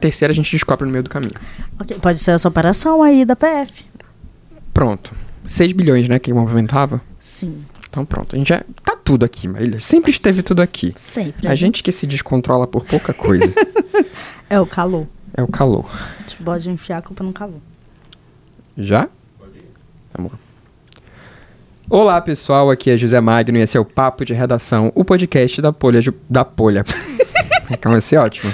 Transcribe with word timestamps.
terceira 0.00 0.32
a 0.32 0.34
gente 0.34 0.50
descobre 0.50 0.86
no 0.86 0.90
meio 0.92 1.04
do 1.04 1.10
caminho. 1.10 1.34
Ok, 1.78 1.98
Pode 2.00 2.18
ser 2.18 2.32
essa 2.32 2.48
operação 2.48 3.02
aí 3.02 3.24
da 3.24 3.36
PF. 3.36 3.84
Pronto. 4.72 5.14
6 5.44 5.72
bilhões, 5.72 6.08
né, 6.08 6.18
que 6.18 6.32
movimentava? 6.32 7.00
Sim, 7.20 7.64
Então 7.88 8.04
pronto, 8.04 8.34
a 8.36 8.38
gente 8.38 8.48
já 8.48 8.62
tá 8.82 8.96
tudo 8.96 9.24
aqui, 9.24 9.48
Marília. 9.48 9.80
Sempre 9.80 10.10
esteve 10.10 10.42
tudo 10.42 10.60
aqui. 10.62 10.92
sempre. 10.96 11.46
A 11.48 11.54
gente 11.54 11.82
que 11.82 11.90
se 11.92 12.06
descontrola 12.06 12.66
por 12.66 12.84
pouca 12.84 13.12
coisa 13.12 13.52
É 14.48 14.58
o 14.60 14.66
calor. 14.66 15.06
é 15.36 15.42
o 15.42 15.48
calor. 15.48 15.86
A 16.18 16.22
gente 16.22 16.36
pode 16.42 16.68
enfiar 16.70 16.98
a 16.98 17.02
culpa 17.02 17.22
no 17.24 17.32
calor. 17.32 17.60
Já? 18.76 19.08
Amor. 20.14 20.32
Olá, 21.88 22.20
pessoal. 22.20 22.70
Aqui 22.70 22.90
é 22.90 22.96
José 22.96 23.20
Magno 23.20 23.58
e 23.58 23.60
esse 23.62 23.76
é 23.76 23.80
o 23.80 23.84
Papo 23.84 24.24
de 24.24 24.32
Redação, 24.32 24.92
o 24.94 25.04
podcast 25.04 25.60
da 25.60 25.72
Polha. 25.72 26.00
de- 26.00 26.12
Da 26.28 26.44
Polha. 26.44 26.84
Calma, 27.80 27.94
vai 27.98 28.00
ser 28.00 28.16
ótimo. 28.18 28.52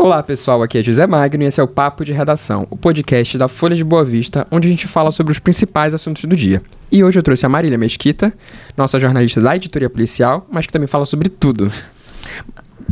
Olá, 0.00 0.22
pessoal. 0.22 0.62
Aqui 0.62 0.78
é 0.78 0.82
José 0.82 1.08
Magno 1.08 1.42
e 1.42 1.46
esse 1.46 1.58
é 1.58 1.62
o 1.62 1.66
Papo 1.66 2.04
de 2.04 2.12
Redação, 2.12 2.68
o 2.70 2.76
podcast 2.76 3.36
da 3.36 3.48
Folha 3.48 3.74
de 3.74 3.82
Boa 3.82 4.04
Vista, 4.04 4.46
onde 4.48 4.68
a 4.68 4.70
gente 4.70 4.86
fala 4.86 5.10
sobre 5.10 5.32
os 5.32 5.40
principais 5.40 5.92
assuntos 5.92 6.24
do 6.24 6.36
dia. 6.36 6.62
E 6.90 7.02
hoje 7.02 7.18
eu 7.18 7.22
trouxe 7.22 7.44
a 7.44 7.48
Marília 7.48 7.76
Mesquita, 7.76 8.32
nossa 8.76 9.00
jornalista 9.00 9.40
da 9.40 9.56
editoria 9.56 9.90
policial, 9.90 10.46
mas 10.52 10.66
que 10.66 10.72
também 10.72 10.86
fala 10.86 11.04
sobre 11.04 11.28
tudo. 11.28 11.72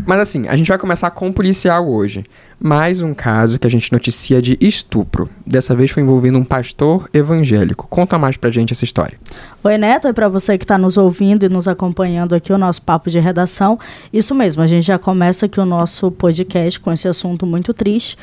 Mas 0.04 0.18
assim, 0.18 0.48
a 0.48 0.56
gente 0.56 0.66
vai 0.66 0.78
começar 0.78 1.08
com 1.12 1.28
o 1.28 1.32
policial 1.32 1.88
hoje. 1.88 2.24
Mais 2.58 3.02
um 3.02 3.12
caso 3.12 3.58
que 3.58 3.66
a 3.66 3.70
gente 3.70 3.92
noticia 3.92 4.40
de 4.40 4.56
estupro. 4.60 5.28
Dessa 5.46 5.74
vez 5.74 5.90
foi 5.90 6.02
envolvendo 6.02 6.38
um 6.38 6.44
pastor 6.44 7.08
evangélico. 7.12 7.86
Conta 7.86 8.18
mais 8.18 8.36
pra 8.38 8.50
gente 8.50 8.72
essa 8.72 8.84
história. 8.84 9.18
Oi, 9.62 9.76
Neto, 9.76 10.08
e 10.08 10.12
para 10.12 10.28
você 10.28 10.56
que 10.56 10.64
está 10.64 10.78
nos 10.78 10.96
ouvindo 10.96 11.44
e 11.44 11.48
nos 11.48 11.68
acompanhando 11.68 12.34
aqui 12.34 12.52
o 12.52 12.58
nosso 12.58 12.80
papo 12.82 13.10
de 13.10 13.18
redação, 13.18 13.78
isso 14.12 14.34
mesmo, 14.34 14.62
a 14.62 14.66
gente 14.66 14.86
já 14.86 14.98
começa 14.98 15.46
aqui 15.46 15.60
o 15.60 15.66
nosso 15.66 16.10
podcast 16.10 16.80
com 16.80 16.92
esse 16.92 17.06
assunto 17.06 17.44
muito 17.44 17.74
triste, 17.74 18.16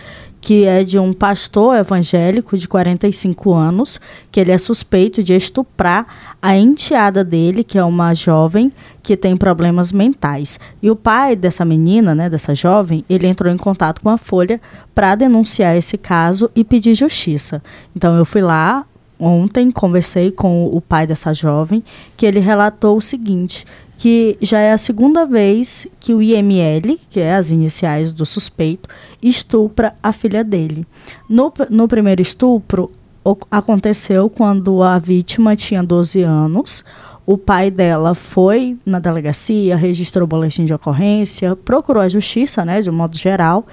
que 0.43 0.65
é 0.65 0.83
de 0.83 0.99
um 0.99 1.13
pastor 1.13 1.77
evangélico 1.77 2.57
de 2.57 2.67
45 2.67 3.53
anos, 3.53 3.99
que 4.31 4.39
ele 4.39 4.51
é 4.51 4.57
suspeito 4.57 5.23
de 5.23 5.33
estuprar 5.33 6.35
a 6.41 6.57
enteada 6.57 7.23
dele, 7.23 7.63
que 7.63 7.77
é 7.77 7.83
uma 7.83 8.13
jovem 8.13 8.71
que 9.01 9.15
tem 9.15 9.37
problemas 9.37 9.91
mentais. 9.91 10.59
E 10.81 10.89
o 10.91 10.95
pai 10.95 11.35
dessa 11.35 11.63
menina, 11.63 12.13
né, 12.13 12.29
dessa 12.29 12.53
jovem, 12.53 13.03
ele 13.09 13.27
entrou 13.27 13.51
em 13.51 13.57
contato 13.57 14.01
com 14.01 14.09
a 14.09 14.17
Folha 14.23 14.59
para 14.95 15.15
denunciar 15.15 15.75
esse 15.77 15.97
caso 15.97 16.49
e 16.55 16.63
pedir 16.63 16.95
justiça. 16.95 17.61
Então 17.95 18.15
eu 18.15 18.25
fui 18.25 18.41
lá, 18.41 18.85
Ontem 19.19 19.71
conversei 19.71 20.31
com 20.31 20.65
o 20.65 20.81
pai 20.81 21.07
dessa 21.07 21.33
jovem, 21.33 21.81
que 22.17 22.25
ele 22.25 22.39
relatou 22.41 22.97
o 22.97 23.01
seguinte, 23.01 23.63
que 23.97 24.37
já 24.41 24.59
é 24.59 24.73
a 24.73 24.77
segunda 24.77 25.25
vez 25.25 25.87
que 25.97 26.13
o 26.13 26.21
IML, 26.21 26.99
que 27.09 27.21
é 27.21 27.35
as 27.35 27.49
iniciais 27.49 28.11
do 28.11 28.25
suspeito, 28.25 28.89
estupra 29.21 29.95
a 30.03 30.11
filha 30.11 30.43
dele. 30.43 30.85
No, 31.29 31.53
no 31.69 31.87
primeiro 31.87 32.21
estupro, 32.21 32.91
o- 33.23 33.37
aconteceu 33.49 34.29
quando 34.29 34.83
a 34.83 34.99
vítima 34.99 35.55
tinha 35.55 35.81
12 35.81 36.21
anos. 36.21 36.83
O 37.25 37.37
pai 37.37 37.71
dela 37.71 38.13
foi 38.15 38.77
na 38.85 38.99
delegacia, 38.99 39.77
registrou 39.77 40.25
o 40.25 40.27
boletim 40.27 40.65
de 40.65 40.73
ocorrência, 40.73 41.55
procurou 41.55 42.01
a 42.03 42.09
justiça, 42.09 42.65
né, 42.65 42.81
de 42.81 42.89
um 42.89 42.93
modo 42.93 43.17
geral. 43.17 43.65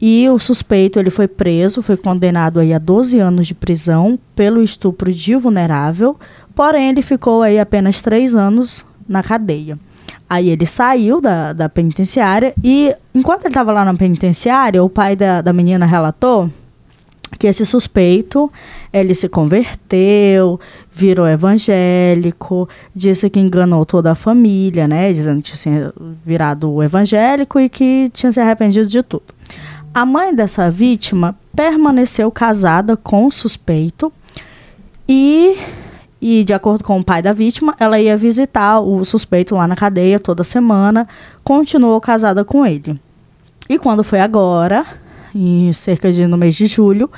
E 0.00 0.28
o 0.30 0.38
suspeito 0.38 0.98
ele 0.98 1.10
foi 1.10 1.28
preso, 1.28 1.82
foi 1.82 1.96
condenado 1.96 2.58
aí 2.58 2.72
a 2.72 2.78
12 2.78 3.18
anos 3.18 3.46
de 3.46 3.54
prisão 3.54 4.18
pelo 4.34 4.62
estupro 4.62 5.12
de 5.12 5.36
vulnerável, 5.36 6.18
porém 6.54 6.88
ele 6.88 7.02
ficou 7.02 7.42
aí 7.42 7.58
apenas 7.58 8.00
três 8.00 8.34
anos 8.34 8.84
na 9.06 9.22
cadeia. 9.22 9.78
Aí 10.28 10.48
ele 10.48 10.64
saiu 10.64 11.20
da, 11.20 11.52
da 11.52 11.68
penitenciária 11.68 12.54
e 12.62 12.94
enquanto 13.14 13.42
ele 13.42 13.50
estava 13.50 13.72
lá 13.72 13.84
na 13.84 13.94
penitenciária, 13.94 14.82
o 14.82 14.88
pai 14.88 15.16
da, 15.16 15.42
da 15.42 15.52
menina 15.52 15.84
relatou 15.84 16.48
que 17.38 17.46
esse 17.46 17.66
suspeito 17.66 18.50
ele 18.92 19.14
se 19.14 19.28
converteu, 19.28 20.58
virou 20.92 21.26
evangélico, 21.28 22.68
disse 22.94 23.28
que 23.28 23.38
enganou 23.38 23.84
toda 23.84 24.12
a 24.12 24.14
família, 24.14 24.88
né, 24.88 25.12
dizendo 25.12 25.42
que 25.42 25.52
tinha 25.52 25.92
virado 26.24 26.82
evangélico 26.82 27.60
e 27.60 27.68
que 27.68 28.10
tinha 28.12 28.32
se 28.32 28.40
arrependido 28.40 28.86
de 28.86 29.02
tudo. 29.02 29.29
A 29.92 30.06
mãe 30.06 30.32
dessa 30.32 30.70
vítima 30.70 31.36
permaneceu 31.54 32.30
casada 32.30 32.96
com 32.96 33.26
o 33.26 33.30
suspeito 33.30 34.12
e, 35.08 35.58
e, 36.22 36.44
de 36.44 36.54
acordo 36.54 36.84
com 36.84 37.00
o 37.00 37.04
pai 37.04 37.20
da 37.20 37.32
vítima, 37.32 37.74
ela 37.78 37.98
ia 37.98 38.16
visitar 38.16 38.78
o 38.78 39.04
suspeito 39.04 39.56
lá 39.56 39.66
na 39.66 39.74
cadeia 39.74 40.20
toda 40.20 40.44
semana, 40.44 41.08
continuou 41.42 42.00
casada 42.00 42.44
com 42.44 42.64
ele. 42.64 43.00
E 43.68 43.80
quando 43.80 44.04
foi 44.04 44.20
agora, 44.20 44.86
em 45.34 45.72
cerca 45.72 46.12
de 46.12 46.24
no 46.24 46.38
mês 46.38 46.54
de 46.54 46.68
julho, 46.68 47.10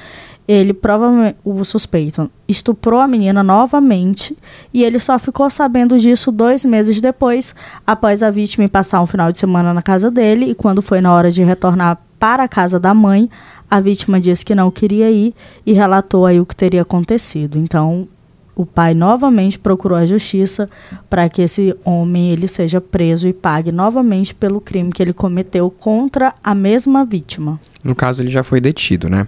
ele 0.48 0.72
provavelmente, 0.72 1.36
o 1.44 1.62
suspeito, 1.66 2.30
estuprou 2.48 3.00
a 3.00 3.06
menina 3.06 3.42
novamente 3.42 4.36
e 4.72 4.82
ele 4.82 4.98
só 4.98 5.18
ficou 5.18 5.50
sabendo 5.50 5.98
disso 5.98 6.32
dois 6.32 6.64
meses 6.64 7.02
depois, 7.02 7.54
após 7.86 8.22
a 8.22 8.30
vítima 8.30 8.66
passar 8.66 9.02
um 9.02 9.06
final 9.06 9.30
de 9.30 9.38
semana 9.38 9.74
na 9.74 9.82
casa 9.82 10.10
dele 10.10 10.46
e 10.46 10.54
quando 10.54 10.80
foi 10.80 11.02
na 11.02 11.12
hora 11.12 11.30
de 11.30 11.42
retornar 11.42 11.98
para 12.22 12.44
a 12.44 12.48
casa 12.48 12.78
da 12.78 12.94
mãe, 12.94 13.28
a 13.68 13.80
vítima 13.80 14.20
disse 14.20 14.44
que 14.44 14.54
não 14.54 14.70
queria 14.70 15.10
ir 15.10 15.34
e 15.66 15.72
relatou 15.72 16.24
aí 16.24 16.38
o 16.38 16.46
que 16.46 16.54
teria 16.54 16.82
acontecido. 16.82 17.58
Então, 17.58 18.06
o 18.54 18.64
pai 18.64 18.94
novamente 18.94 19.58
procurou 19.58 19.98
a 19.98 20.06
justiça 20.06 20.70
para 21.10 21.28
que 21.28 21.42
esse 21.42 21.76
homem 21.84 22.30
ele 22.30 22.46
seja 22.46 22.80
preso 22.80 23.26
e 23.26 23.32
pague 23.32 23.72
novamente 23.72 24.32
pelo 24.36 24.60
crime 24.60 24.92
que 24.92 25.02
ele 25.02 25.12
cometeu 25.12 25.68
contra 25.68 26.32
a 26.44 26.54
mesma 26.54 27.04
vítima. 27.04 27.58
No 27.82 27.92
caso, 27.92 28.22
ele 28.22 28.30
já 28.30 28.44
foi 28.44 28.60
detido, 28.60 29.08
né? 29.08 29.26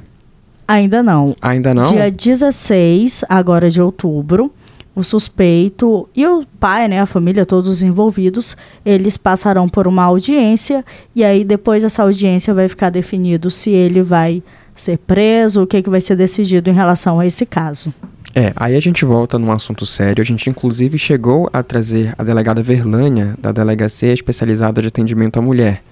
Ainda 0.68 1.02
não. 1.02 1.34
Ainda 1.42 1.74
não? 1.74 1.86
Dia 1.86 2.12
16, 2.12 3.24
agora 3.28 3.68
de 3.68 3.82
outubro, 3.82 4.52
o 4.94 5.02
suspeito 5.02 6.08
e 6.14 6.26
o 6.26 6.44
pai, 6.60 6.88
né, 6.88 7.00
a 7.00 7.06
família, 7.06 7.44
todos 7.44 7.68
os 7.68 7.82
envolvidos, 7.82 8.56
eles 8.84 9.16
passarão 9.16 9.68
por 9.68 9.88
uma 9.88 10.04
audiência 10.04 10.84
e 11.14 11.24
aí 11.24 11.44
depois 11.44 11.82
dessa 11.82 12.02
audiência 12.02 12.54
vai 12.54 12.68
ficar 12.68 12.90
definido 12.90 13.50
se 13.50 13.70
ele 13.70 14.02
vai 14.02 14.42
ser 14.74 14.98
preso, 14.98 15.62
o 15.62 15.66
que, 15.66 15.82
que 15.82 15.90
vai 15.90 16.00
ser 16.00 16.16
decidido 16.16 16.70
em 16.70 16.72
relação 16.72 17.20
a 17.20 17.26
esse 17.26 17.44
caso. 17.46 17.92
É, 18.34 18.52
aí 18.56 18.74
a 18.74 18.80
gente 18.80 19.04
volta 19.04 19.38
num 19.38 19.52
assunto 19.52 19.86
sério. 19.86 20.20
A 20.20 20.24
gente, 20.24 20.50
inclusive, 20.50 20.98
chegou 20.98 21.48
a 21.52 21.62
trazer 21.62 22.12
a 22.18 22.24
delegada 22.24 22.60
Verlânia, 22.60 23.36
da 23.38 23.52
Delegacia 23.52 24.12
Especializada 24.12 24.82
de 24.82 24.88
Atendimento 24.88 25.38
à 25.38 25.42
Mulher, 25.42 25.84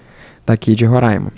daqui 0.45 0.75
de 0.75 0.83
Roraima. 0.83 1.31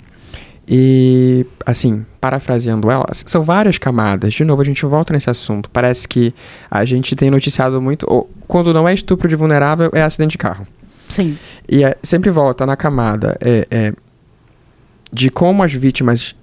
E, 0.68 1.46
assim, 1.64 2.04
parafraseando 2.20 2.90
ela, 2.90 3.06
são 3.12 3.42
várias 3.42 3.78
camadas. 3.78 4.34
De 4.34 4.44
novo, 4.44 4.62
a 4.62 4.64
gente 4.64 4.84
volta 4.84 5.12
nesse 5.12 5.30
assunto. 5.30 5.70
Parece 5.70 6.08
que 6.08 6.34
a 6.70 6.84
gente 6.84 7.14
tem 7.14 7.30
noticiado 7.30 7.80
muito. 7.80 8.04
ou, 8.08 8.28
quando 8.48 8.74
não 8.74 8.88
é 8.88 8.92
estupro 8.92 9.28
de 9.28 9.36
vulnerável, 9.36 9.90
é 9.92 10.02
acidente 10.02 10.32
de 10.32 10.38
carro. 10.38 10.66
Sim. 11.08 11.38
E 11.68 11.84
é- 11.84 11.96
sempre 12.02 12.30
volta 12.30 12.66
na 12.66 12.76
camada 12.76 13.36
é, 13.40 13.66
é, 13.70 13.92
de 15.12 15.30
como 15.30 15.62
as 15.62 15.72
vítimas 15.72 16.34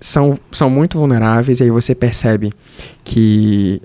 são, 0.00 0.38
são 0.50 0.68
muito 0.68 0.98
vulneráveis, 0.98 1.60
e 1.60 1.64
aí 1.64 1.70
você 1.70 1.94
percebe 1.94 2.52
que 3.04 3.80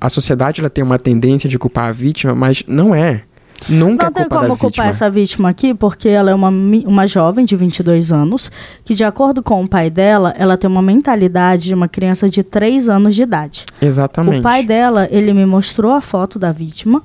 a 0.00 0.08
sociedade 0.08 0.60
ela 0.60 0.70
tem 0.70 0.84
uma 0.84 0.98
tendência 0.98 1.48
de 1.48 1.58
culpar 1.58 1.88
a 1.88 1.92
vítima, 1.92 2.34
mas 2.34 2.62
não 2.66 2.94
é. 2.94 3.24
Nunca 3.68 4.06
Não 4.06 4.12
tem 4.12 4.28
como 4.28 4.48
culpar 4.48 4.68
vítima. 4.70 4.86
essa 4.86 5.10
vítima 5.10 5.48
aqui, 5.50 5.74
porque 5.74 6.08
ela 6.08 6.30
é 6.30 6.34
uma, 6.34 6.48
uma 6.48 7.06
jovem 7.06 7.44
de 7.44 7.54
22 7.56 8.10
anos, 8.12 8.50
que 8.84 8.94
de 8.94 9.04
acordo 9.04 9.42
com 9.42 9.62
o 9.62 9.68
pai 9.68 9.90
dela, 9.90 10.34
ela 10.38 10.56
tem 10.56 10.68
uma 10.68 10.82
mentalidade 10.82 11.64
de 11.64 11.74
uma 11.74 11.86
criança 11.88 12.28
de 12.28 12.42
3 12.42 12.88
anos 12.88 13.14
de 13.14 13.22
idade. 13.22 13.66
Exatamente. 13.80 14.38
O 14.38 14.42
pai 14.42 14.64
dela, 14.64 15.06
ele 15.10 15.32
me 15.34 15.44
mostrou 15.44 15.92
a 15.92 16.00
foto 16.00 16.38
da 16.38 16.52
vítima. 16.52 17.02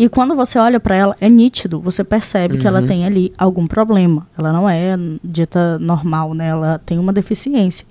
E 0.00 0.08
quando 0.08 0.36
você 0.36 0.60
olha 0.60 0.78
pra 0.78 0.94
ela, 0.94 1.16
é 1.20 1.28
nítido, 1.28 1.80
você 1.80 2.04
percebe 2.04 2.56
que 2.58 2.68
ela 2.68 2.80
Uhum. 2.80 2.86
tem 2.86 3.04
ali 3.04 3.32
algum 3.36 3.66
problema. 3.66 4.28
Ela 4.38 4.52
não 4.52 4.68
é 4.70 4.96
dita 5.24 5.76
normal, 5.80 6.34
né? 6.34 6.48
Ela 6.50 6.80
tem 6.86 7.00
uma 7.00 7.12
deficiência. 7.12 7.84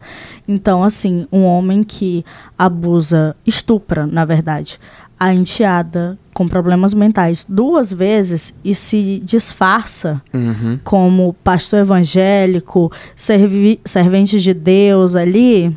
Então, 0.47 0.85
assim, 0.85 1.27
um 1.29 1.43
homem 1.43 1.83
que 1.83 2.23
abusa, 2.57 3.35
estupra, 3.45 4.07
na 4.07 4.23
verdade, 4.23 4.79
a 5.19 5.33
enteada 5.33 6.17
com 6.33 6.47
problemas 6.47 6.93
mentais 6.93 7.45
duas 7.47 7.91
vezes 7.91 8.53
e 8.63 8.75
se 8.75 9.21
disfarça 9.25 10.21
Uhum. 10.33 10.79
como 10.83 11.33
pastor 11.43 11.79
evangélico, 11.79 12.91
servi- 13.15 13.79
servente 13.83 14.39
de 14.39 14.53
Deus 14.53 15.15
ali, 15.15 15.75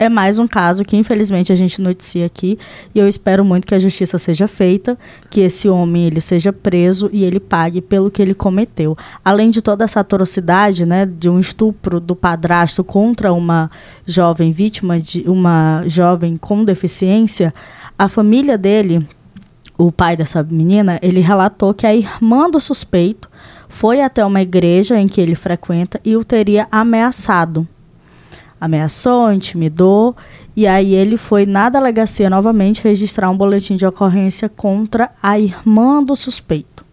é 0.00 0.08
mais 0.08 0.38
um 0.38 0.46
caso 0.46 0.84
que 0.84 0.96
infelizmente 0.96 1.52
a 1.52 1.56
gente 1.56 1.80
noticia 1.82 2.24
aqui 2.26 2.56
e 2.94 2.98
eu 3.00 3.08
espero 3.08 3.44
muito 3.44 3.66
que 3.66 3.74
a 3.74 3.80
justiça 3.80 4.16
seja 4.16 4.46
feita, 4.46 4.96
que 5.28 5.40
esse 5.40 5.68
homem 5.68 6.04
ele 6.06 6.20
seja 6.20 6.52
preso 6.52 7.10
e 7.12 7.24
ele 7.24 7.40
pague 7.40 7.80
pelo 7.80 8.08
que 8.10 8.22
ele 8.22 8.32
cometeu. 8.34 8.96
Além 9.24 9.50
de 9.50 9.60
toda 9.60 9.82
essa 9.84 9.98
atrocidade, 10.00 10.86
né, 10.86 11.04
de 11.04 11.28
um 11.28 11.40
estupro 11.40 11.98
do 11.98 12.14
padrasto 12.14 12.84
contra 12.84 13.32
uma 13.32 13.68
jovem 14.06 14.52
vítima 14.52 15.00
de 15.00 15.24
uma 15.26 15.82
jovem 15.88 16.36
com 16.36 16.64
deficiência, 16.64 17.52
a 17.98 18.08
família 18.08 18.56
dele 18.56 19.06
o 19.78 19.92
pai 19.92 20.16
dessa 20.16 20.42
menina, 20.42 20.98
ele 21.00 21.20
relatou 21.20 21.72
que 21.72 21.86
a 21.86 21.94
irmã 21.94 22.50
do 22.50 22.58
suspeito 22.58 23.30
foi 23.68 24.02
até 24.02 24.24
uma 24.24 24.42
igreja 24.42 24.98
em 24.98 25.06
que 25.06 25.20
ele 25.20 25.36
frequenta 25.36 26.00
e 26.04 26.16
o 26.16 26.24
teria 26.24 26.66
ameaçado. 26.72 27.66
Ameaçou, 28.60 29.32
intimidou, 29.32 30.16
e 30.56 30.66
aí 30.66 30.92
ele 30.92 31.16
foi 31.16 31.46
na 31.46 31.68
delegacia 31.68 32.28
novamente 32.28 32.82
registrar 32.82 33.30
um 33.30 33.36
boletim 33.36 33.76
de 33.76 33.86
ocorrência 33.86 34.48
contra 34.48 35.12
a 35.22 35.38
irmã 35.38 36.02
do 36.02 36.16
suspeito. 36.16 36.84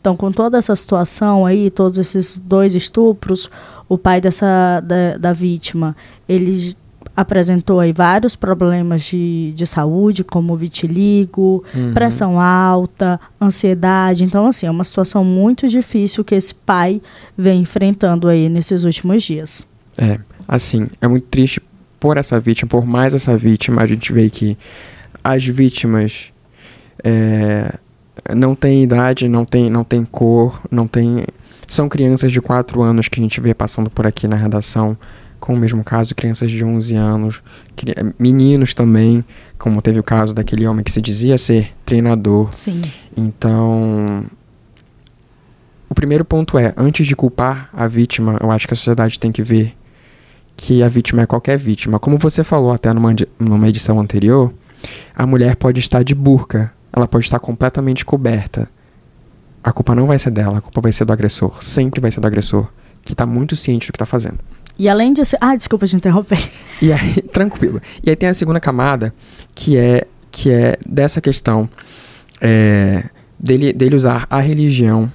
Então, 0.00 0.16
com 0.16 0.32
toda 0.32 0.58
essa 0.58 0.74
situação 0.74 1.46
aí, 1.46 1.70
todos 1.70 1.96
esses 1.96 2.36
dois 2.36 2.74
estupros, 2.74 3.48
o 3.88 3.96
pai 3.96 4.20
dessa 4.20 4.80
da, 4.80 5.16
da 5.16 5.32
vítima, 5.32 5.94
ele 6.28 6.74
apresentou 7.22 7.80
aí 7.80 7.92
vários 7.92 8.36
problemas 8.36 9.02
de, 9.02 9.52
de 9.54 9.66
saúde, 9.66 10.22
como 10.22 10.56
vitiligo, 10.56 11.64
uhum. 11.74 11.94
pressão 11.94 12.38
alta, 12.38 13.18
ansiedade. 13.40 14.24
Então, 14.24 14.46
assim, 14.46 14.66
é 14.66 14.70
uma 14.70 14.84
situação 14.84 15.24
muito 15.24 15.68
difícil 15.68 16.22
que 16.24 16.34
esse 16.34 16.54
pai 16.54 17.00
vem 17.36 17.62
enfrentando 17.62 18.28
aí 18.28 18.48
nesses 18.48 18.84
últimos 18.84 19.22
dias. 19.22 19.66
É, 19.96 20.18
assim, 20.46 20.88
é 21.00 21.08
muito 21.08 21.26
triste 21.28 21.60
por 21.98 22.16
essa 22.16 22.40
vítima, 22.40 22.68
por 22.68 22.84
mais 22.84 23.14
essa 23.14 23.36
vítima, 23.36 23.82
a 23.82 23.86
gente 23.86 24.12
vê 24.12 24.28
que 24.28 24.58
as 25.22 25.46
vítimas 25.46 26.32
é, 27.04 27.74
não 28.34 28.54
têm 28.54 28.82
idade, 28.82 29.28
não 29.28 29.44
tem, 29.44 29.70
não 29.70 29.84
tem 29.84 30.04
cor, 30.04 30.60
não 30.70 30.86
tem. 30.86 31.24
São 31.68 31.88
crianças 31.88 32.32
de 32.32 32.40
4 32.40 32.82
anos 32.82 33.08
que 33.08 33.20
a 33.20 33.22
gente 33.22 33.40
vê 33.40 33.54
passando 33.54 33.88
por 33.88 34.06
aqui 34.06 34.26
na 34.26 34.36
redação 34.36 34.96
com 35.42 35.54
o 35.54 35.56
mesmo 35.56 35.82
caso, 35.82 36.14
crianças 36.14 36.52
de 36.52 36.64
11 36.64 36.94
anos, 36.94 37.42
meninos 38.16 38.74
também, 38.74 39.24
como 39.58 39.82
teve 39.82 39.98
o 39.98 40.02
caso 40.02 40.32
daquele 40.32 40.64
homem 40.68 40.84
que 40.84 40.92
se 40.92 41.02
dizia 41.02 41.36
ser 41.36 41.74
treinador. 41.84 42.54
Sim. 42.54 42.80
Então, 43.16 44.24
o 45.90 45.94
primeiro 45.96 46.24
ponto 46.24 46.56
é, 46.56 46.72
antes 46.76 47.08
de 47.08 47.16
culpar 47.16 47.68
a 47.72 47.88
vítima, 47.88 48.38
eu 48.40 48.52
acho 48.52 48.68
que 48.68 48.72
a 48.72 48.76
sociedade 48.76 49.18
tem 49.18 49.32
que 49.32 49.42
ver 49.42 49.74
que 50.56 50.80
a 50.80 50.86
vítima 50.86 51.22
é 51.22 51.26
qualquer 51.26 51.58
vítima. 51.58 51.98
Como 51.98 52.16
você 52.18 52.44
falou 52.44 52.70
até 52.70 52.92
numa, 52.92 53.12
numa 53.36 53.68
edição 53.68 53.98
anterior, 53.98 54.54
a 55.12 55.26
mulher 55.26 55.56
pode 55.56 55.80
estar 55.80 56.04
de 56.04 56.14
burca, 56.14 56.72
ela 56.92 57.08
pode 57.08 57.24
estar 57.24 57.40
completamente 57.40 58.04
coberta. 58.04 58.70
A 59.60 59.72
culpa 59.72 59.92
não 59.92 60.06
vai 60.06 60.20
ser 60.20 60.30
dela, 60.30 60.58
a 60.58 60.60
culpa 60.60 60.80
vai 60.80 60.92
ser 60.92 61.04
do 61.04 61.12
agressor. 61.12 61.60
Sempre 61.60 62.00
vai 62.00 62.12
ser 62.12 62.20
do 62.20 62.28
agressor, 62.28 62.68
que 63.04 63.12
está 63.12 63.26
muito 63.26 63.56
ciente 63.56 63.88
do 63.88 63.92
que 63.92 63.96
está 63.96 64.06
fazendo. 64.06 64.38
E 64.78 64.88
além 64.88 65.12
disso. 65.12 65.36
Ah, 65.40 65.56
desculpa 65.56 65.86
te 65.86 65.96
interromper. 65.96 66.38
E 66.80 66.92
aí, 66.92 67.22
tranquilo. 67.32 67.80
E 68.02 68.10
aí 68.10 68.16
tem 68.16 68.28
a 68.28 68.34
segunda 68.34 68.60
camada, 68.60 69.14
que 69.54 69.76
é, 69.76 70.06
que 70.30 70.50
é 70.50 70.76
dessa 70.86 71.20
questão 71.20 71.68
é, 72.40 73.04
dele, 73.38 73.72
dele 73.72 73.96
usar 73.96 74.26
a 74.30 74.40
religião 74.40 75.10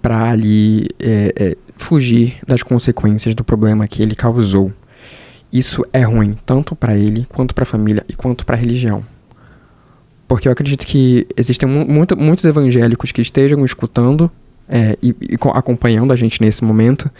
para 0.00 0.30
ali 0.30 0.88
é, 0.98 1.32
é, 1.36 1.56
fugir 1.76 2.38
das 2.46 2.62
consequências 2.62 3.34
do 3.34 3.44
problema 3.44 3.86
que 3.86 4.02
ele 4.02 4.14
causou. 4.14 4.72
Isso 5.52 5.84
é 5.92 6.02
ruim 6.02 6.38
tanto 6.46 6.76
para 6.76 6.96
ele, 6.96 7.26
quanto 7.28 7.54
para 7.54 7.64
a 7.64 7.66
família 7.66 8.04
e 8.08 8.14
quanto 8.14 8.46
para 8.46 8.56
a 8.56 8.58
religião. 8.58 9.04
Porque 10.28 10.46
eu 10.46 10.52
acredito 10.52 10.86
que 10.86 11.26
existem 11.36 11.68
mu 11.68 11.84
muito, 11.84 12.16
muitos 12.16 12.44
evangélicos 12.44 13.10
que 13.10 13.20
estejam 13.20 13.64
escutando 13.64 14.30
é, 14.68 14.96
e, 15.02 15.08
e 15.08 15.38
acompanhando 15.52 16.12
a 16.12 16.16
gente 16.16 16.40
nesse 16.40 16.62
momento 16.62 17.10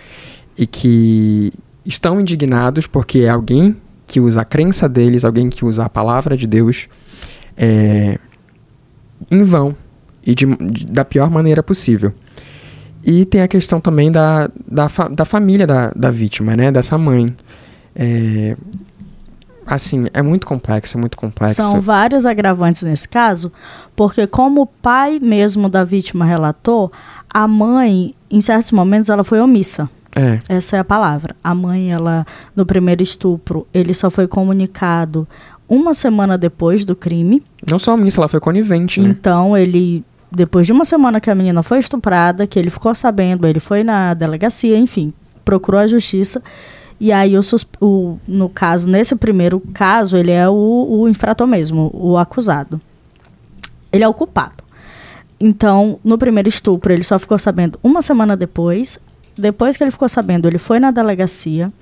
e 0.56 0.66
que 0.66 1.52
estão 1.84 2.20
indignados 2.20 2.86
porque 2.86 3.20
é 3.20 3.28
alguém 3.28 3.76
que 4.06 4.20
usa 4.20 4.42
a 4.42 4.44
crença 4.44 4.88
deles, 4.88 5.24
alguém 5.24 5.48
que 5.48 5.64
usa 5.64 5.84
a 5.84 5.88
palavra 5.88 6.36
de 6.36 6.46
Deus 6.46 6.88
é, 7.56 8.18
em 9.30 9.42
vão 9.42 9.76
e 10.26 10.34
de, 10.34 10.46
de, 10.46 10.86
da 10.86 11.04
pior 11.04 11.30
maneira 11.30 11.62
possível. 11.62 12.12
E 13.02 13.24
tem 13.24 13.40
a 13.40 13.48
questão 13.48 13.80
também 13.80 14.10
da, 14.10 14.50
da, 14.68 14.88
fa, 14.88 15.08
da 15.08 15.24
família 15.24 15.66
da, 15.66 15.90
da 15.90 16.10
vítima, 16.10 16.54
né? 16.56 16.70
Dessa 16.70 16.98
mãe. 16.98 17.34
É, 17.94 18.56
assim, 19.66 20.06
é 20.12 20.20
muito 20.22 20.46
complexo, 20.46 20.98
é 20.98 21.00
muito 21.00 21.16
complexo. 21.16 21.56
São 21.56 21.80
vários 21.80 22.26
agravantes 22.26 22.82
nesse 22.82 23.08
caso, 23.08 23.52
porque 23.96 24.26
como 24.26 24.62
o 24.62 24.66
pai 24.66 25.18
mesmo 25.18 25.68
da 25.68 25.82
vítima 25.84 26.24
relatou, 26.24 26.92
a 27.28 27.48
mãe, 27.48 28.14
em 28.30 28.40
certos 28.40 28.72
momentos, 28.72 29.08
ela 29.08 29.24
foi 29.24 29.40
omissa. 29.40 29.88
É. 30.14 30.38
Essa 30.48 30.76
é 30.76 30.80
a 30.80 30.84
palavra. 30.84 31.36
A 31.42 31.54
mãe, 31.54 31.92
ela, 31.92 32.26
no 32.54 32.66
primeiro 32.66 33.02
estupro, 33.02 33.66
ele 33.72 33.94
só 33.94 34.10
foi 34.10 34.26
comunicado 34.26 35.26
uma 35.68 35.94
semana 35.94 36.36
depois 36.36 36.84
do 36.84 36.96
crime. 36.96 37.42
Não 37.70 37.78
só 37.78 37.96
isso, 37.98 38.20
ela 38.20 38.28
foi 38.28 38.40
conivente, 38.40 39.00
né? 39.00 39.08
Então, 39.08 39.56
ele, 39.56 40.04
depois 40.30 40.66
de 40.66 40.72
uma 40.72 40.84
semana 40.84 41.20
que 41.20 41.30
a 41.30 41.34
menina 41.34 41.62
foi 41.62 41.78
estuprada, 41.78 42.46
que 42.46 42.58
ele 42.58 42.70
ficou 42.70 42.94
sabendo, 42.94 43.46
ele 43.46 43.60
foi 43.60 43.84
na 43.84 44.12
delegacia, 44.14 44.76
enfim, 44.76 45.12
procurou 45.44 45.80
a 45.80 45.86
justiça. 45.86 46.42
E 46.98 47.12
aí, 47.12 47.38
o, 47.38 47.40
o 47.80 48.18
no 48.26 48.48
caso, 48.48 48.88
nesse 48.88 49.14
primeiro 49.14 49.60
caso, 49.72 50.16
ele 50.16 50.32
é 50.32 50.48
o, 50.48 50.86
o 50.90 51.08
infrator 51.08 51.46
mesmo, 51.46 51.90
o 51.94 52.18
acusado. 52.18 52.80
Ele 53.92 54.04
é 54.04 54.08
o 54.08 54.14
culpado. 54.14 54.64
Então, 55.38 55.98
no 56.04 56.18
primeiro 56.18 56.48
estupro, 56.48 56.92
ele 56.92 57.02
só 57.02 57.18
ficou 57.18 57.38
sabendo 57.38 57.78
uma 57.82 58.02
semana 58.02 58.36
depois 58.36 59.00
depois 59.40 59.76
que 59.76 59.82
ele 59.82 59.90
ficou 59.90 60.08
sabendo, 60.08 60.46
ele 60.46 60.58
foi 60.58 60.78
na 60.78 60.90
delegacia 60.90 61.72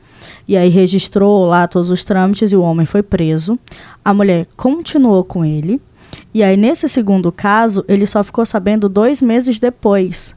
e 0.46 0.56
aí 0.56 0.68
registrou 0.68 1.46
lá 1.46 1.68
todos 1.68 1.90
os 1.90 2.04
trâmites 2.04 2.52
e 2.52 2.56
o 2.56 2.62
homem 2.62 2.86
foi 2.86 3.02
preso. 3.02 3.58
A 4.04 4.14
mulher 4.14 4.46
continuou 4.56 5.22
com 5.24 5.44
ele. 5.44 5.80
E 6.32 6.42
aí, 6.42 6.56
nesse 6.56 6.88
segundo 6.88 7.30
caso, 7.30 7.84
ele 7.86 8.06
só 8.06 8.24
ficou 8.24 8.46
sabendo 8.46 8.88
dois 8.88 9.20
meses 9.20 9.58
depois. 9.58 10.34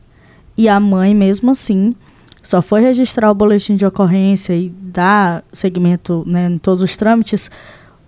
E 0.58 0.68
a 0.68 0.80
mãe, 0.80 1.16
mesmo 1.16 1.52
assim, 1.52 1.96
só 2.44 2.62
foi 2.62 2.82
registrar 2.82 3.32
o 3.32 3.36
boletim 3.36 3.76
de 3.76 3.86
ocorrência 3.86 4.54
e 4.54 4.70
dar 4.70 5.44
seguimento 5.52 6.24
né, 6.28 6.48
em 6.48 6.58
todos 6.58 6.82
os 6.82 6.98
trâmites 6.98 7.50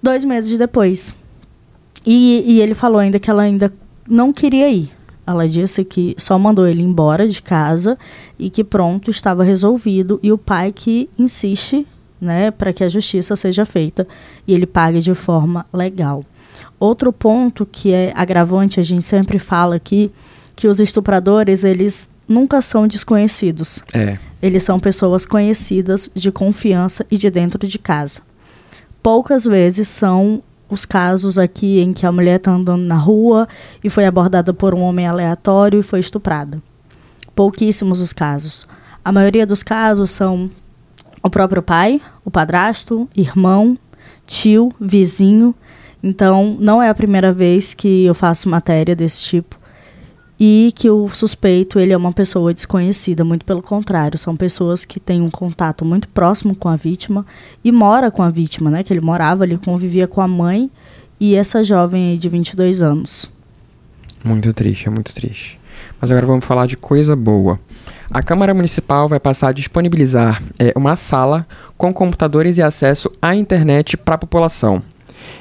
dois 0.02 0.26
meses 0.26 0.58
depois. 0.58 1.16
E, 2.06 2.44
e 2.46 2.62
ele 2.62 2.74
falou 2.74 3.00
ainda 3.00 3.18
que 3.20 3.30
ela 3.30 3.44
ainda 3.44 3.72
não 4.08 4.34
queria 4.34 4.70
ir. 4.70 4.92
Ela 5.26 5.48
disse 5.48 5.86
que 5.86 6.16
só 6.18 6.38
mandou 6.38 6.68
ele 6.68 6.82
embora 6.82 7.28
de 7.28 7.42
casa 7.42 7.98
e 8.38 8.50
que 8.50 8.64
pronto 8.64 9.10
estava 9.10 9.44
resolvido 9.44 10.20
e 10.22 10.32
o 10.32 10.38
pai 10.38 10.72
que 10.72 11.10
insiste, 11.18 11.88
né, 12.20 12.52
para 12.52 12.74
que 12.74 12.84
a 12.84 12.90
justiça 12.90 13.36
seja 13.36 13.66
feita 13.66 14.08
e 14.48 14.54
ele 14.54 14.66
pague 14.66 15.00
de 15.00 15.14
forma 15.14 15.66
legal. 15.74 16.26
Outro 16.80 17.14
ponto 17.14 17.66
que 17.66 17.94
é 17.94 18.12
agravante, 18.16 18.80
a 18.80 18.84
gente 18.84 19.06
sempre 19.06 19.40
fala 19.40 19.76
aqui, 19.76 20.12
que 20.56 20.68
os 20.68 20.80
estupradores, 20.80 21.64
eles 21.64 22.10
nunca 22.28 22.62
são 22.62 22.88
desconhecidos. 22.88 23.80
É. 23.94 24.18
Eles 24.42 24.64
são 24.64 24.80
pessoas 24.80 25.26
conhecidas 25.26 26.10
de 26.14 26.32
confiança 26.32 27.06
e 27.10 27.18
de 27.18 27.30
dentro 27.30 27.66
de 27.66 27.80
casa. 27.80 28.22
Poucas 29.02 29.46
vezes 29.46 29.88
são 29.88 30.44
os 30.70 30.86
casos 30.86 31.38
aqui 31.38 31.80
em 31.80 31.94
que 31.94 32.06
a 32.06 32.12
mulher 32.12 32.38
está 32.38 32.52
andando 32.52 32.84
na 32.84 32.96
rua 32.96 33.48
e 33.84 33.90
foi 33.90 34.06
abordada 34.06 34.54
por 34.54 34.74
um 34.74 34.82
homem 34.82 35.08
aleatório 35.08 35.80
e 35.80 35.84
foi 35.84 36.00
estuprada. 36.00 36.62
Pouquíssimos 37.36 38.00
os 38.00 38.14
casos. 38.14 38.68
A 39.04 39.12
maioria 39.12 39.46
dos 39.46 39.64
casos 39.64 40.12
são 40.12 40.50
o 41.22 41.30
próprio 41.30 41.62
pai, 41.62 42.02
o 42.24 42.32
padrasto, 42.32 43.08
irmão, 43.16 43.78
tio, 44.26 44.72
vizinho. 44.80 45.54
Então, 46.02 46.58
não 46.60 46.82
é 46.82 46.90
a 46.90 46.96
primeira 46.96 47.32
vez 47.32 47.74
que 47.74 48.06
eu 48.06 48.14
faço 48.14 48.50
matéria 48.50 48.96
desse 48.96 49.24
tipo 49.24 49.63
e 50.46 50.74
que 50.76 50.90
o 50.90 51.08
suspeito 51.08 51.80
ele 51.80 51.94
é 51.94 51.98
uma 51.98 52.12
pessoa 52.12 52.54
desconhecida, 52.54 53.24
muito 53.24 53.46
pelo 53.46 53.62
contrário, 53.62 54.20
são 54.20 54.36
pessoas 54.36 54.84
que 54.84 55.00
têm 55.00 55.22
um 55.22 55.30
contato 55.30 55.86
muito 55.86 56.10
próximo 56.10 56.54
com 56.54 56.68
a 56.68 56.76
vítima 56.76 57.26
e 57.64 57.72
mora 57.72 58.12
com 58.12 58.22
a 58.22 58.30
vítima, 58.30 58.70
né? 58.70 58.84
Que 58.84 58.92
ele 58.92 59.00
morava 59.00 59.46
ali, 59.46 59.58
convivia 59.58 60.06
com 60.06 60.20
a 60.20 60.28
mãe 60.28 60.70
e 61.18 61.34
essa 61.34 61.64
jovem 61.64 62.18
de 62.18 62.28
22 62.28 62.82
anos. 62.82 63.32
Muito 64.22 64.52
triste, 64.52 64.86
é 64.86 64.92
muito 64.92 65.16
triste. 65.16 65.58
Mas 66.02 66.12
agora 66.12 66.28
vamos 66.28 66.44
falar 66.44 66.66
de 66.66 66.76
coisa 66.76 67.16
boa. 67.16 67.58
A 68.12 68.22
Câmara 68.22 68.54
Municipal 68.54 69.08
vai 69.08 69.22
passar 69.22 69.48
a 69.48 69.54
disponibilizar 69.54 70.44
é, 70.60 70.74
uma 70.76 70.98
sala 70.98 71.48
com 71.78 71.94
computadores 71.94 72.58
e 72.58 72.62
acesso 72.62 73.10
à 73.22 73.34
internet 73.34 73.96
para 73.96 74.16
a 74.16 74.18
população. 74.18 74.84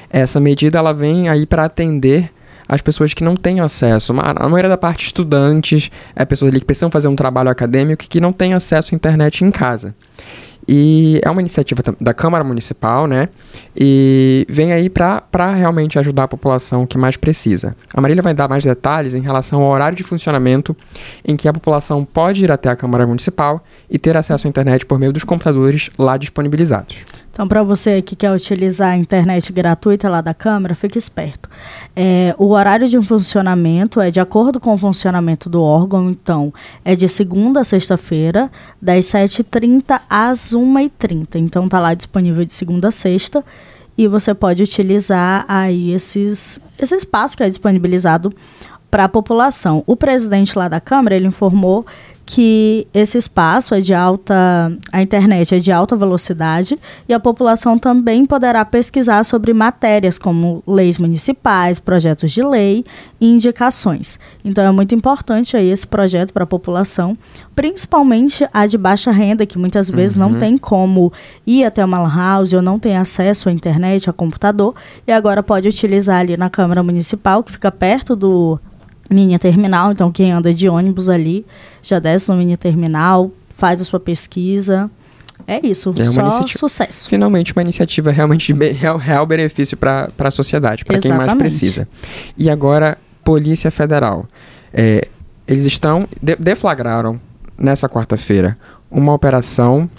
Essa 0.09 0.39
medida 0.39 0.77
ela 0.77 0.93
vem 0.93 1.27
aí 1.27 1.45
para 1.45 1.65
atender 1.65 2.31
as 2.67 2.81
pessoas 2.81 3.13
que 3.13 3.23
não 3.23 3.35
têm 3.35 3.59
acesso. 3.59 4.13
A 4.19 4.49
maioria 4.49 4.69
da 4.69 4.77
parte 4.77 5.05
estudantes, 5.05 5.89
é 6.15 6.25
pessoas 6.25 6.51
ali 6.51 6.59
que 6.59 6.65
precisam 6.65 6.91
fazer 6.91 7.07
um 7.07 7.15
trabalho 7.15 7.49
acadêmico 7.49 8.03
e 8.03 8.07
que 8.07 8.21
não 8.21 8.33
têm 8.33 8.53
acesso 8.53 8.93
à 8.93 8.95
internet 8.95 9.43
em 9.43 9.51
casa. 9.51 9.95
E 10.67 11.19
é 11.23 11.29
uma 11.29 11.41
iniciativa 11.41 11.83
da 11.99 12.13
Câmara 12.13 12.43
Municipal, 12.43 13.05
né? 13.05 13.27
E 13.75 14.45
vem 14.49 14.71
aí 14.71 14.89
para 14.89 15.53
realmente 15.53 15.99
ajudar 15.99 16.23
a 16.23 16.27
população 16.27 16.85
que 16.85 16.97
mais 16.97 17.17
precisa. 17.17 17.75
A 17.93 17.99
Marília 17.99 18.23
vai 18.23 18.33
dar 18.33 18.47
mais 18.47 18.63
detalhes 18.63 19.13
em 19.13 19.21
relação 19.21 19.61
ao 19.61 19.69
horário 19.69 19.97
de 19.97 20.03
funcionamento 20.03 20.75
em 21.25 21.35
que 21.35 21.47
a 21.47 21.53
população 21.53 22.05
pode 22.05 22.45
ir 22.45 22.51
até 22.51 22.69
a 22.69 22.75
Câmara 22.75 23.05
Municipal 23.05 23.61
e 23.89 23.99
ter 23.99 24.15
acesso 24.15 24.47
à 24.47 24.49
internet 24.49 24.85
por 24.85 24.97
meio 24.97 25.11
dos 25.11 25.23
computadores 25.23 25.89
lá 25.97 26.15
disponibilizados. 26.15 27.03
Então, 27.33 27.47
para 27.47 27.63
você 27.63 27.99
que 27.99 28.15
quer 28.15 28.31
utilizar 28.31 28.91
a 28.91 28.95
internet 28.95 29.51
gratuita 29.51 30.07
lá 30.07 30.21
da 30.21 30.35
Câmara, 30.35 30.75
fique 30.75 30.99
esperto. 30.99 31.49
É, 31.95 32.35
o 32.37 32.49
horário 32.49 32.87
de 32.87 33.01
funcionamento 33.01 33.99
é 33.99 34.11
de 34.11 34.19
acordo 34.19 34.59
com 34.59 34.71
o 34.75 34.77
funcionamento 34.77 35.49
do 35.49 35.59
órgão, 35.59 36.11
então, 36.11 36.53
é 36.85 36.95
de 36.95 37.09
segunda 37.09 37.61
a 37.61 37.63
sexta-feira, 37.63 38.51
das 38.79 39.05
7h30 39.05 39.99
às 40.07 40.53
1h30. 40.53 41.37
Então, 41.37 41.67
tá 41.67 41.79
lá 41.79 41.95
disponível 41.95 42.45
de 42.45 42.53
segunda 42.53 42.89
a 42.89 42.91
sexta 42.91 43.43
e 43.97 44.07
você 44.07 44.35
pode 44.35 44.61
utilizar 44.61 45.43
aí 45.47 45.91
esses, 45.91 46.61
esse 46.77 46.95
espaço 46.95 47.35
que 47.35 47.41
é 47.41 47.49
disponibilizado 47.49 48.31
para 48.91 49.05
a 49.05 49.09
população. 49.09 49.83
O 49.87 49.95
presidente 49.95 50.55
lá 50.55 50.67
da 50.67 50.79
Câmara, 50.79 51.15
ele 51.15 51.25
informou 51.25 51.83
que 52.25 52.87
esse 52.93 53.17
espaço 53.17 53.75
é 53.75 53.81
de 53.81 53.93
alta, 53.93 54.71
a 54.91 55.01
internet 55.01 55.55
é 55.55 55.59
de 55.59 55.71
alta 55.71 55.95
velocidade 55.95 56.79
e 57.07 57.13
a 57.13 57.19
população 57.19 57.77
também 57.77 58.25
poderá 58.25 58.63
pesquisar 58.63 59.23
sobre 59.25 59.53
matérias 59.53 60.17
como 60.17 60.63
leis 60.65 60.97
municipais, 60.97 61.79
projetos 61.79 62.31
de 62.31 62.41
lei 62.41 62.85
e 63.19 63.27
indicações. 63.27 64.17
Então 64.43 64.63
é 64.63 64.71
muito 64.71 64.95
importante 64.95 65.57
aí 65.57 65.69
esse 65.69 65.85
projeto 65.85 66.31
para 66.31 66.45
a 66.45 66.47
população, 66.47 67.17
principalmente 67.55 68.47
a 68.53 68.65
de 68.65 68.77
baixa 68.77 69.11
renda, 69.11 69.45
que 69.45 69.57
muitas 69.57 69.89
vezes 69.89 70.15
uhum. 70.15 70.29
não 70.29 70.39
tem 70.39 70.57
como 70.57 71.11
ir 71.45 71.65
até 71.65 71.83
uma 71.83 72.07
house 72.07 72.53
ou 72.53 72.61
não 72.61 72.79
tem 72.79 72.95
acesso 72.95 73.49
à 73.49 73.51
internet, 73.51 74.09
a 74.09 74.13
computador, 74.13 74.73
e 75.05 75.11
agora 75.11 75.43
pode 75.43 75.67
utilizar 75.67 76.21
ali 76.21 76.37
na 76.37 76.49
Câmara 76.49 76.81
Municipal, 76.81 77.43
que 77.43 77.51
fica 77.51 77.71
perto 77.71 78.15
do 78.15 78.59
mini 79.13 79.37
terminal, 79.37 79.91
então 79.91 80.11
quem 80.11 80.31
anda 80.31 80.53
de 80.53 80.67
ônibus 80.67 81.09
ali 81.09 81.45
já 81.81 81.99
desce 81.99 82.31
no 82.31 82.37
mini 82.37 82.57
terminal, 82.57 83.31
faz 83.55 83.81
a 83.81 83.85
sua 83.85 83.99
pesquisa. 83.99 84.89
É 85.47 85.65
isso, 85.65 85.93
é 85.97 86.05
só 86.05 86.47
sucesso. 86.47 87.09
Finalmente 87.09 87.53
uma 87.53 87.61
iniciativa 87.61 88.11
realmente 88.11 88.53
de 88.53 88.71
real, 88.71 88.97
real 88.97 89.25
benefício 89.25 89.75
para 89.75 90.11
a 90.17 90.31
sociedade, 90.31 90.85
para 90.85 90.99
quem 90.99 91.11
mais 91.13 91.33
precisa. 91.33 91.87
E 92.37 92.49
agora, 92.49 92.97
Polícia 93.23 93.69
Federal. 93.71 94.25
É, 94.73 95.07
eles 95.47 95.65
estão, 95.65 96.07
de, 96.21 96.35
deflagraram 96.35 97.19
nessa 97.57 97.87
quarta-feira 97.87 98.57
uma 98.89 99.13
operação 99.13 99.89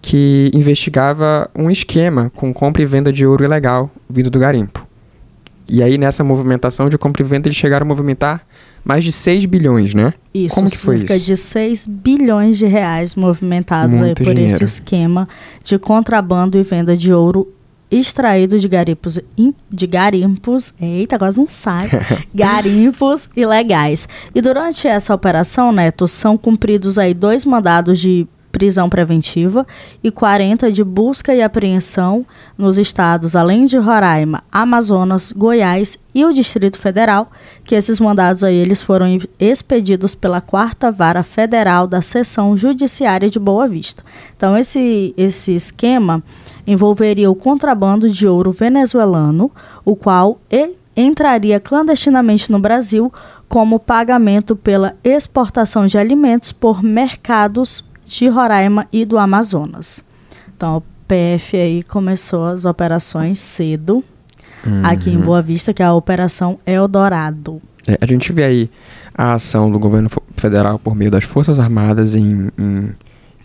que 0.00 0.50
investigava 0.54 1.50
um 1.54 1.70
esquema 1.70 2.30
com 2.34 2.52
compra 2.52 2.82
e 2.82 2.86
venda 2.86 3.12
de 3.12 3.26
ouro 3.26 3.44
ilegal 3.44 3.90
vindo 4.08 4.30
do 4.30 4.38
garimpo. 4.38 4.86
E 5.68 5.82
aí, 5.82 5.96
nessa 5.96 6.22
movimentação 6.22 6.88
de 6.88 6.98
compra 6.98 7.22
e 7.22 7.24
venda, 7.26 7.48
eles 7.48 7.56
chegaram 7.56 7.84
a 7.86 7.88
movimentar 7.88 8.46
mais 8.84 9.02
de 9.02 9.10
6 9.10 9.46
bilhões, 9.46 9.94
né? 9.94 10.12
Isso, 10.34 10.56
Como 10.56 10.68
que 10.70 10.76
foi 10.76 10.98
cerca 10.98 11.16
isso? 11.16 11.26
de 11.26 11.36
6 11.36 11.86
bilhões 11.86 12.58
de 12.58 12.66
reais 12.66 13.14
movimentados 13.14 14.00
aí 14.02 14.14
por 14.14 14.34
dinheiro. 14.34 14.54
esse 14.56 14.64
esquema 14.64 15.26
de 15.64 15.78
contrabando 15.78 16.58
e 16.58 16.62
venda 16.62 16.94
de 16.96 17.12
ouro 17.12 17.48
extraído 17.90 18.58
de 18.58 18.66
garimpos, 18.68 19.20
de 19.70 19.86
garimpos, 19.86 20.74
eita, 20.80 21.18
quase 21.18 21.38
não 21.38 21.46
sai, 21.46 21.88
garimpos 22.34 23.28
ilegais. 23.36 24.08
E 24.34 24.40
durante 24.40 24.88
essa 24.88 25.14
operação, 25.14 25.70
Neto, 25.72 26.06
são 26.08 26.36
cumpridos 26.36 26.98
aí 26.98 27.14
dois 27.14 27.44
mandados 27.44 28.00
de 28.00 28.26
prisão 28.54 28.88
preventiva 28.88 29.66
e 30.00 30.12
40 30.12 30.70
de 30.70 30.84
busca 30.84 31.34
e 31.34 31.42
apreensão 31.42 32.24
nos 32.56 32.78
estados, 32.78 33.34
além 33.34 33.66
de 33.66 33.76
Roraima, 33.76 34.44
Amazonas, 34.52 35.32
Goiás 35.32 35.98
e 36.14 36.24
o 36.24 36.32
Distrito 36.32 36.78
Federal, 36.78 37.32
que 37.64 37.74
esses 37.74 37.98
mandados 37.98 38.44
aí 38.44 38.54
eles 38.54 38.80
foram 38.80 39.18
expedidos 39.40 40.14
pela 40.14 40.40
Quarta 40.40 40.92
Vara 40.92 41.24
Federal 41.24 41.88
da 41.88 42.00
Seção 42.00 42.56
Judiciária 42.56 43.28
de 43.28 43.40
Boa 43.40 43.66
Vista. 43.66 44.04
Então 44.36 44.56
esse 44.56 45.12
esse 45.16 45.50
esquema 45.56 46.22
envolveria 46.64 47.28
o 47.28 47.34
contrabando 47.34 48.08
de 48.08 48.28
ouro 48.28 48.52
venezuelano, 48.52 49.50
o 49.84 49.96
qual 49.96 50.38
entraria 50.96 51.58
clandestinamente 51.58 52.52
no 52.52 52.60
Brasil 52.60 53.12
como 53.48 53.80
pagamento 53.80 54.54
pela 54.54 54.94
exportação 55.02 55.86
de 55.86 55.98
alimentos 55.98 56.52
por 56.52 56.84
mercados 56.84 57.84
de 58.04 58.28
Roraima 58.28 58.86
e 58.92 59.04
do 59.04 59.18
Amazonas. 59.18 60.04
Então, 60.56 60.78
o 60.78 60.82
PF 61.08 61.56
aí 61.56 61.82
começou 61.82 62.46
as 62.46 62.64
operações 62.64 63.38
cedo, 63.38 64.04
uhum. 64.64 64.86
aqui 64.86 65.10
em 65.10 65.18
Boa 65.18 65.42
Vista, 65.42 65.72
que 65.72 65.82
é 65.82 65.86
a 65.86 65.94
Operação 65.94 66.58
Eldorado. 66.66 67.60
É, 67.86 67.98
a 68.00 68.06
gente 68.06 68.32
vê 68.32 68.44
aí 68.44 68.70
a 69.14 69.34
ação 69.34 69.70
do 69.70 69.78
governo 69.78 70.08
federal 70.36 70.78
por 70.78 70.94
meio 70.94 71.10
das 71.10 71.24
Forças 71.24 71.58
Armadas 71.58 72.14
em, 72.14 72.48
em 72.58 72.94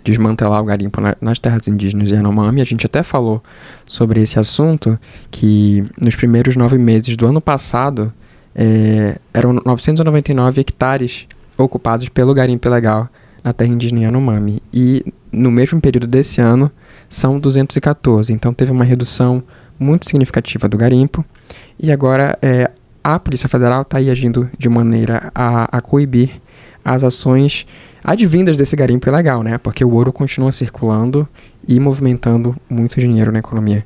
desmantelar 0.04 0.62
o 0.62 0.66
garimpo 0.66 1.02
na, 1.02 1.16
nas 1.20 1.40
terras 1.40 1.68
indígenas 1.68 2.08
de 2.08 2.16
Yanomami. 2.16 2.62
A 2.62 2.66
gente 2.66 2.86
até 2.86 3.04
falou 3.04 3.44
sobre 3.86 4.22
esse 4.22 4.40
assunto, 4.40 5.00
que 5.30 5.84
nos 6.02 6.16
primeiros 6.16 6.56
nove 6.56 6.78
meses 6.78 7.16
do 7.16 7.28
ano 7.28 7.42
passado, 7.42 8.14
é, 8.56 9.20
eram 9.34 9.54
999 9.66 10.62
hectares 10.62 11.28
ocupados 11.58 12.10
pelo 12.10 12.34
garimpo 12.34 12.68
ilegal 12.68 13.10
na 13.44 13.54
terra 13.54 13.72
indígena 13.72 14.02
Yanomami. 14.02 14.62
E 14.74 15.06
no 15.32 15.52
mesmo 15.52 15.80
período 15.80 16.08
desse 16.08 16.42
ano 16.42 16.72
são 17.10 17.40
214. 17.40 18.32
Então 18.32 18.54
teve 18.54 18.72
uma 18.72 18.84
redução 18.84 19.44
muito 19.80 20.06
significativa 20.06 20.68
do 20.68 20.78
garimpo. 20.78 21.24
E 21.80 21.92
agora 21.92 22.38
é, 22.42 22.72
a 23.04 23.18
Polícia 23.20 23.48
Federal 23.48 23.84
está 23.84 23.98
aí 23.98 24.10
agindo 24.10 24.50
de 24.58 24.70
maneira 24.70 25.32
a, 25.34 25.78
a 25.78 25.82
coibir 25.82 26.42
as 26.84 27.04
ações 27.04 27.66
advindas 28.04 28.58
desse 28.58 28.76
garimpo 28.76 29.08
ilegal, 29.08 29.44
né? 29.44 29.58
Porque 29.58 29.84
o 29.84 29.92
ouro 29.92 30.12
continua 30.12 30.52
circulando 30.52 31.28
e 31.68 31.80
movimentando 31.80 32.56
muito 32.70 33.00
dinheiro 33.00 33.32
na 33.32 33.40
economia 33.40 33.86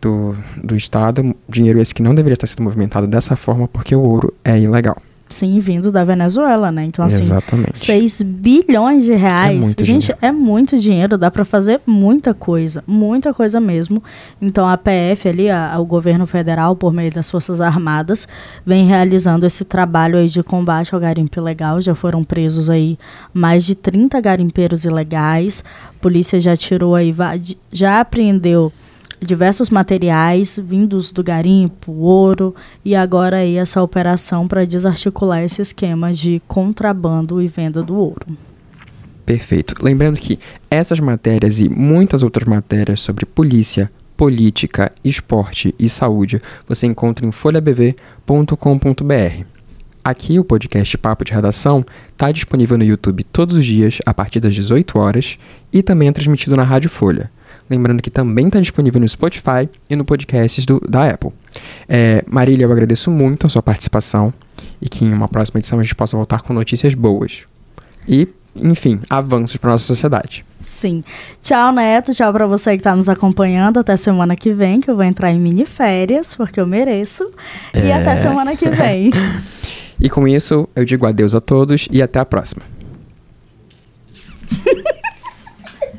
do, 0.00 0.36
do 0.62 0.76
Estado. 0.76 1.34
Dinheiro 1.48 1.80
esse 1.80 1.94
que 1.94 2.02
não 2.02 2.14
deveria 2.14 2.34
estar 2.34 2.46
sendo 2.46 2.62
movimentado 2.62 3.06
dessa 3.06 3.36
forma 3.36 3.68
porque 3.68 3.94
o 3.94 4.00
ouro 4.00 4.34
é 4.44 4.58
ilegal. 4.58 4.96
Sim, 5.32 5.58
vindo 5.58 5.90
da 5.90 6.04
Venezuela, 6.04 6.70
né? 6.70 6.84
Então, 6.84 7.04
assim, 7.04 7.22
Exatamente. 7.22 7.78
6 7.78 8.22
bilhões 8.22 9.04
de 9.04 9.14
reais. 9.14 9.74
É 9.78 9.82
Gente, 9.82 10.06
dinheiro. 10.06 10.18
é 10.20 10.30
muito 10.30 10.78
dinheiro, 10.78 11.18
dá 11.18 11.30
para 11.30 11.44
fazer 11.44 11.80
muita 11.86 12.32
coisa, 12.34 12.84
muita 12.86 13.34
coisa 13.34 13.58
mesmo. 13.60 14.02
Então, 14.40 14.68
a 14.68 14.76
PF 14.76 15.28
ali, 15.28 15.50
a, 15.50 15.78
o 15.78 15.84
governo 15.84 16.26
federal, 16.26 16.76
por 16.76 16.92
meio 16.92 17.10
das 17.10 17.30
Forças 17.30 17.60
Armadas, 17.60 18.28
vem 18.64 18.86
realizando 18.86 19.46
esse 19.46 19.64
trabalho 19.64 20.18
aí 20.18 20.28
de 20.28 20.42
combate 20.42 20.94
ao 20.94 21.00
garimpo 21.00 21.40
ilegal. 21.40 21.80
Já 21.80 21.94
foram 21.94 22.22
presos 22.22 22.70
aí 22.70 22.98
mais 23.32 23.64
de 23.64 23.74
30 23.74 24.20
garimpeiros 24.20 24.84
ilegais. 24.84 25.64
A 25.88 26.00
polícia 26.00 26.40
já 26.40 26.56
tirou 26.56 26.94
aí, 26.94 27.14
já 27.72 28.00
apreendeu 28.00 28.72
diversos 29.22 29.70
materiais 29.70 30.58
vindos 30.62 31.12
do 31.12 31.22
garimpo, 31.22 31.92
ouro 31.92 32.54
e 32.84 32.94
agora 32.94 33.38
aí 33.38 33.56
essa 33.56 33.82
operação 33.82 34.48
para 34.48 34.66
desarticular 34.66 35.42
esse 35.42 35.62
esquema 35.62 36.12
de 36.12 36.42
contrabando 36.48 37.40
e 37.40 37.46
venda 37.46 37.82
do 37.82 37.94
ouro. 37.94 38.26
Perfeito. 39.24 39.74
Lembrando 39.80 40.18
que 40.18 40.38
essas 40.70 40.98
matérias 40.98 41.60
e 41.60 41.68
muitas 41.68 42.22
outras 42.22 42.46
matérias 42.46 43.00
sobre 43.00 43.24
polícia, 43.24 43.90
política, 44.16 44.92
esporte 45.04 45.74
e 45.78 45.88
saúde 45.88 46.42
você 46.66 46.86
encontra 46.86 47.24
em 47.24 47.30
folhabv.com.br. 47.30 47.96
Aqui 50.04 50.36
o 50.36 50.44
podcast 50.44 50.98
Papo 50.98 51.24
de 51.24 51.32
Redação 51.32 51.86
está 52.08 52.32
disponível 52.32 52.76
no 52.76 52.82
YouTube 52.82 53.22
todos 53.22 53.54
os 53.54 53.64
dias 53.64 54.00
a 54.04 54.12
partir 54.12 54.40
das 54.40 54.52
18 54.52 54.98
horas 54.98 55.38
e 55.72 55.80
também 55.80 56.08
é 56.08 56.12
transmitido 56.12 56.56
na 56.56 56.64
Rádio 56.64 56.90
Folha. 56.90 57.30
Lembrando 57.72 58.02
que 58.02 58.10
também 58.10 58.48
está 58.48 58.60
disponível 58.60 59.00
no 59.00 59.08
Spotify 59.08 59.66
e 59.88 59.96
no 59.96 60.04
podcast 60.04 60.66
do, 60.66 60.78
da 60.86 61.08
Apple. 61.08 61.30
É, 61.88 62.22
Marília, 62.28 62.66
eu 62.66 62.70
agradeço 62.70 63.10
muito 63.10 63.46
a 63.46 63.50
sua 63.50 63.62
participação 63.62 64.30
e 64.78 64.90
que 64.90 65.06
em 65.06 65.12
uma 65.14 65.26
próxima 65.26 65.58
edição 65.58 65.80
a 65.80 65.82
gente 65.82 65.94
possa 65.94 66.14
voltar 66.14 66.42
com 66.42 66.52
notícias 66.52 66.92
boas. 66.92 67.44
E, 68.06 68.28
enfim, 68.54 69.00
avanços 69.08 69.56
para 69.56 69.70
nossa 69.70 69.86
sociedade. 69.86 70.44
Sim. 70.62 71.02
Tchau, 71.42 71.72
Neto. 71.72 72.12
Tchau 72.12 72.30
para 72.30 72.46
você 72.46 72.72
que 72.72 72.80
está 72.80 72.94
nos 72.94 73.08
acompanhando. 73.08 73.78
Até 73.78 73.96
semana 73.96 74.36
que 74.36 74.52
vem, 74.52 74.78
que 74.78 74.90
eu 74.90 74.94
vou 74.94 75.04
entrar 75.04 75.32
em 75.32 75.40
mini 75.40 75.64
férias, 75.64 76.34
porque 76.34 76.60
eu 76.60 76.66
mereço. 76.66 77.26
É... 77.72 77.86
E 77.86 77.90
até 77.90 78.16
semana 78.16 78.54
que 78.54 78.68
vem. 78.68 79.10
e 79.98 80.10
com 80.10 80.28
isso, 80.28 80.68
eu 80.76 80.84
digo 80.84 81.06
adeus 81.06 81.34
a 81.34 81.40
todos 81.40 81.88
e 81.90 82.02
até 82.02 82.20
a 82.20 82.26
próxima. 82.26 82.62